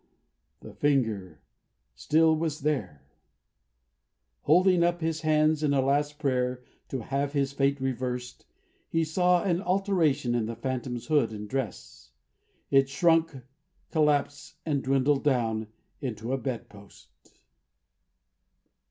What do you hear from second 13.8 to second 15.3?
collapsed, and dwindled